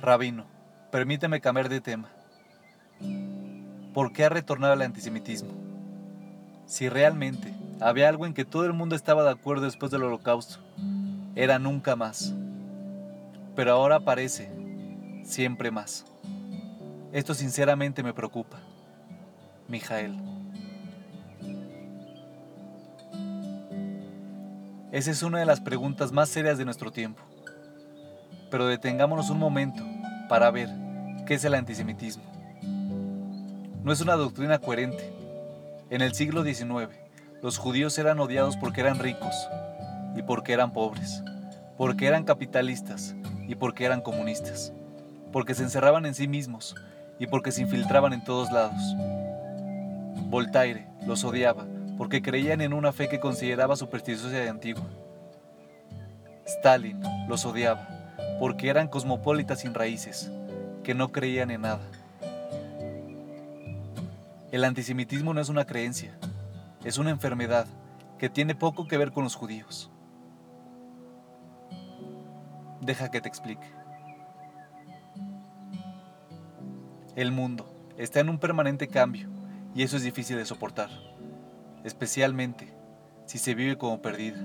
[0.00, 0.46] Rabino,
[0.92, 2.08] permíteme cambiar de tema.
[3.92, 5.50] ¿Por qué ha retornado el antisemitismo?
[6.66, 10.60] Si realmente había algo en que todo el mundo estaba de acuerdo después del holocausto,
[11.34, 12.32] era nunca más.
[13.56, 14.52] Pero ahora parece
[15.24, 16.04] siempre más.
[17.12, 18.60] Esto sinceramente me preocupa.
[19.66, 20.16] Mijael.
[24.92, 27.22] Esa es una de las preguntas más serias de nuestro tiempo.
[28.50, 29.84] Pero detengámonos un momento
[30.28, 30.68] para ver
[31.26, 32.24] qué es el antisemitismo.
[33.82, 35.12] No es una doctrina coherente.
[35.90, 36.88] En el siglo XIX,
[37.42, 39.34] los judíos eran odiados porque eran ricos
[40.14, 41.22] y porque eran pobres,
[41.76, 43.14] porque eran capitalistas
[43.46, 44.72] y porque eran comunistas,
[45.32, 46.74] porque se encerraban en sí mismos
[47.18, 48.80] y porque se infiltraban en todos lados.
[50.28, 51.64] Voltaire los odiaba
[51.96, 54.86] porque creían en una fe que consideraba supersticiosa y antigua.
[56.46, 57.97] Stalin los odiaba
[58.38, 60.30] porque eran cosmopolitas sin raíces,
[60.84, 61.86] que no creían en nada.
[64.52, 66.16] El antisemitismo no es una creencia,
[66.84, 67.66] es una enfermedad
[68.18, 69.90] que tiene poco que ver con los judíos.
[72.80, 73.66] Deja que te explique.
[77.16, 79.28] El mundo está en un permanente cambio
[79.74, 80.88] y eso es difícil de soportar,
[81.84, 82.72] especialmente
[83.26, 84.38] si se vive como perdida.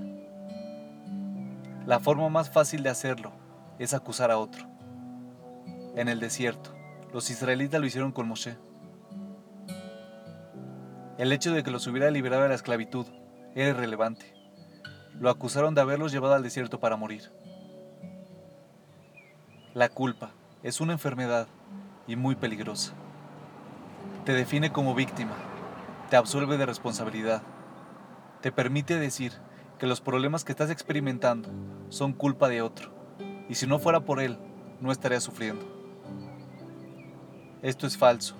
[1.86, 3.43] La forma más fácil de hacerlo
[3.78, 4.66] es acusar a otro.
[5.96, 6.74] En el desierto,
[7.12, 8.56] los israelitas lo hicieron con Moshe.
[11.18, 13.06] El hecho de que los hubiera liberado de la esclavitud
[13.54, 14.34] era irrelevante.
[15.20, 17.30] Lo acusaron de haberlos llevado al desierto para morir.
[19.74, 21.46] La culpa es una enfermedad
[22.06, 22.94] y muy peligrosa.
[24.24, 25.34] Te define como víctima,
[26.10, 27.42] te absuelve de responsabilidad,
[28.40, 29.32] te permite decir
[29.78, 31.50] que los problemas que estás experimentando
[31.88, 32.93] son culpa de otro,
[33.48, 34.36] y si no fuera por él,
[34.80, 35.64] no estarías sufriendo.
[37.62, 38.34] Esto es falso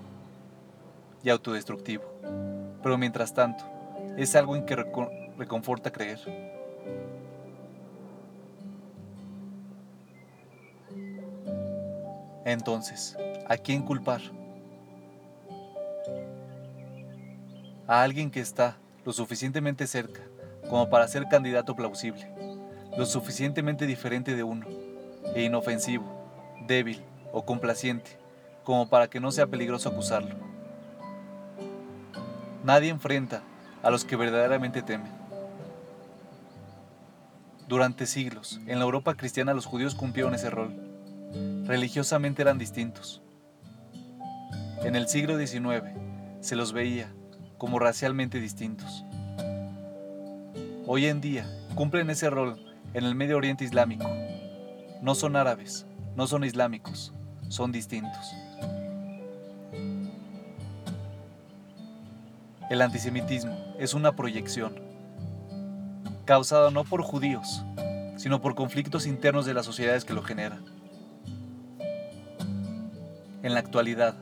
[1.22, 2.04] y autodestructivo,
[2.82, 3.64] pero mientras tanto,
[4.16, 4.76] es algo en que
[5.36, 6.20] reconforta creer.
[12.44, 13.16] Entonces,
[13.48, 14.20] ¿a quién culpar?
[17.86, 20.20] A alguien que está lo suficientemente cerca
[20.68, 22.30] como para ser candidato plausible,
[22.96, 24.66] lo suficientemente diferente de uno,
[25.34, 26.04] e inofensivo,
[26.66, 27.02] débil
[27.32, 28.18] o complaciente,
[28.62, 30.34] como para que no sea peligroso acusarlo.
[32.64, 33.42] Nadie enfrenta
[33.82, 35.12] a los que verdaderamente temen.
[37.68, 40.74] Durante siglos, en la Europa cristiana los judíos cumplieron ese rol.
[41.64, 43.22] Religiosamente eran distintos.
[44.82, 45.82] En el siglo XIX
[46.40, 47.12] se los veía
[47.56, 49.04] como racialmente distintos.
[50.86, 52.60] Hoy en día cumplen ese rol
[52.92, 54.06] en el Medio Oriente Islámico.
[55.04, 55.84] No son árabes,
[56.16, 57.12] no son islámicos,
[57.48, 58.34] son distintos.
[62.70, 64.80] El antisemitismo es una proyección,
[66.24, 67.62] causada no por judíos,
[68.16, 70.64] sino por conflictos internos de las sociedades que lo generan.
[73.42, 74.14] En la actualidad,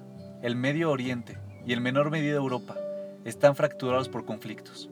[0.42, 2.76] el Medio Oriente y en menor medida Europa
[3.24, 4.90] están fracturados por conflictos.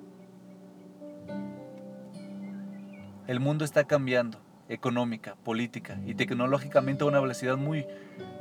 [3.26, 4.38] El mundo está cambiando
[4.70, 7.86] económica, política y tecnológicamente a una velocidad muy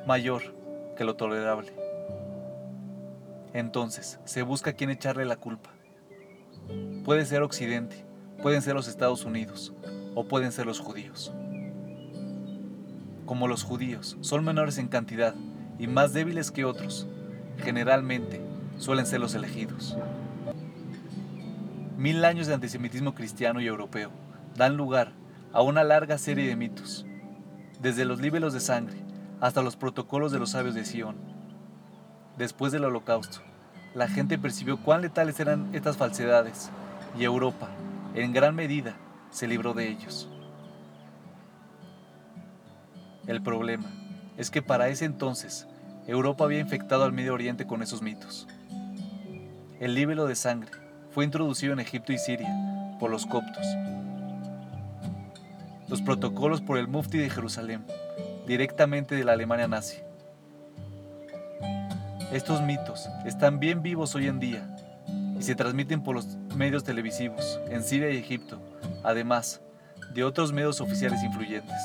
[0.08, 0.42] mayor
[0.96, 1.74] que lo tolerable.
[3.54, 5.72] Entonces, se busca a quién echarle la culpa.
[7.04, 8.06] Puede ser Occidente,
[8.44, 9.74] pueden ser los Estados Unidos
[10.14, 11.34] o pueden ser los judíos.
[13.26, 15.34] Como los judíos son menores en cantidad
[15.80, 17.08] y más débiles que otros,
[17.58, 18.40] generalmente
[18.78, 19.98] suelen ser los elegidos.
[21.98, 24.12] Mil años de antisemitismo cristiano y europeo
[24.56, 25.14] dan lugar
[25.52, 27.06] a una larga serie de mitos,
[27.80, 28.98] desde los líbelos de sangre
[29.42, 31.16] hasta los protocolos de los sabios de Sion.
[32.38, 33.40] Después del holocausto,
[33.96, 36.70] la gente percibió cuán letales eran estas falsedades
[37.18, 37.70] y Europa,
[38.14, 38.96] en gran medida,
[39.32, 40.30] se libró de ellos.
[43.28, 43.92] El problema
[44.38, 45.68] es que para ese entonces
[46.08, 48.48] Europa había infectado al Medio Oriente con esos mitos.
[49.80, 50.72] El líbelo de sangre
[51.12, 52.50] fue introducido en Egipto y Siria
[53.00, 53.66] por los coptos.
[55.90, 57.84] Los protocolos por el mufti de Jerusalén,
[58.46, 59.98] directamente de la Alemania nazi.
[62.32, 64.76] Estos mitos están bien vivos hoy en día
[65.40, 68.62] y se transmiten por los medios televisivos en Siria y Egipto,
[69.04, 69.62] además
[70.14, 71.82] de otros medios oficiales influyentes.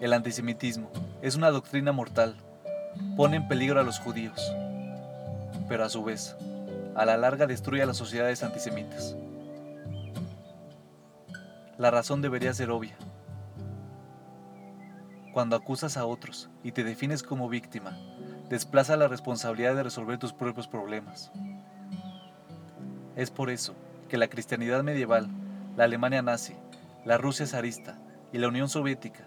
[0.00, 0.90] El antisemitismo
[1.22, 2.34] es una doctrina mortal.
[3.16, 4.52] Pone en peligro a los judíos,
[5.68, 6.36] pero a su vez,
[6.94, 9.16] a la larga destruye a las sociedades antisemitas.
[11.78, 12.96] La razón debería ser obvia.
[15.32, 17.96] Cuando acusas a otros y te defines como víctima,
[18.50, 21.32] desplaza la responsabilidad de resolver tus propios problemas.
[23.16, 23.74] Es por eso
[24.08, 25.28] que la cristianidad medieval,
[25.76, 26.54] la Alemania nazi,
[27.06, 27.98] la Rusia zarista
[28.32, 29.24] y la Unión Soviética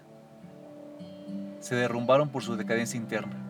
[1.58, 3.45] se derrumbaron por su decadencia interna.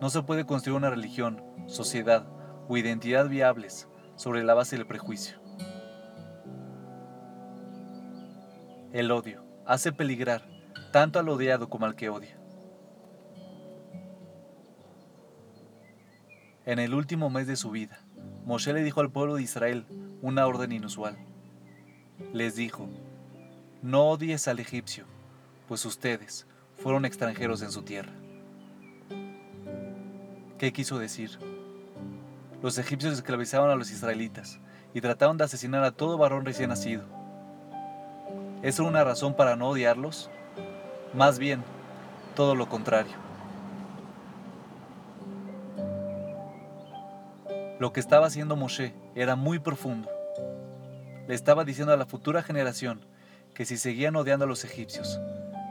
[0.00, 2.26] No se puede construir una religión, sociedad
[2.68, 5.38] o identidad viables sobre la base del prejuicio.
[8.92, 10.42] El odio hace peligrar
[10.90, 12.36] tanto al odiado como al que odia.
[16.64, 18.00] En el último mes de su vida,
[18.44, 19.86] Moshe le dijo al pueblo de Israel
[20.22, 21.18] una orden inusual.
[22.32, 22.88] Les dijo,
[23.82, 25.04] no odies al egipcio,
[25.68, 28.19] pues ustedes fueron extranjeros en su tierra.
[30.60, 31.38] ¿Qué quiso decir?
[32.62, 34.60] Los egipcios esclavizaban a los israelitas
[34.92, 37.02] y trataron de asesinar a todo varón recién nacido.
[38.60, 40.28] ¿Es una razón para no odiarlos?
[41.14, 41.64] Más bien,
[42.36, 43.14] todo lo contrario.
[47.78, 50.10] Lo que estaba haciendo Moshe era muy profundo.
[51.26, 53.00] Le estaba diciendo a la futura generación
[53.54, 55.22] que si seguían odiando a los egipcios,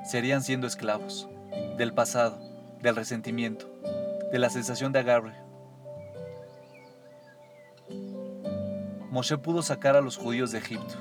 [0.03, 1.29] serían siendo esclavos
[1.77, 2.39] del pasado,
[2.81, 3.69] del resentimiento,
[4.31, 5.33] de la sensación de agarre.
[9.09, 10.95] Moshe pudo sacar a los judíos de Egipto,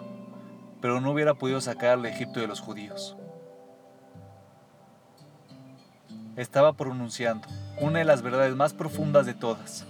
[0.81, 3.17] pero no hubiera podido sacar al Egipto de los judíos.
[6.37, 7.49] Estaba pronunciando
[7.81, 9.85] una de las verdades más profundas de todas.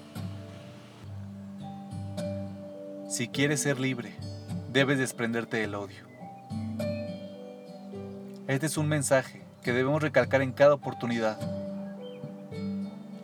[3.08, 4.14] Si quieres ser libre,
[4.73, 6.06] debes desprenderte del odio.
[8.46, 11.57] Este es un mensaje que debemos recalcar en cada oportunidad.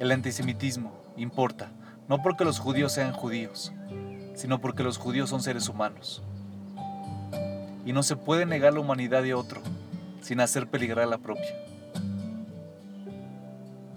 [0.05, 1.73] El antisemitismo importa,
[2.11, 3.73] no porque los judíos sean judíos,
[4.35, 6.23] sino porque los judíos son seres humanos.
[7.87, 9.63] Y no se puede negar la humanidad de otro
[10.21, 11.57] sin hacer peligrar la propia.